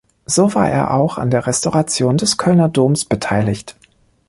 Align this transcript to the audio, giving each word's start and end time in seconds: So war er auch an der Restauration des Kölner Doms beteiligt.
So 0.25 0.55
war 0.55 0.67
er 0.67 0.95
auch 0.95 1.19
an 1.19 1.29
der 1.29 1.45
Restauration 1.45 2.17
des 2.17 2.39
Kölner 2.39 2.69
Doms 2.69 3.05
beteiligt. 3.05 3.75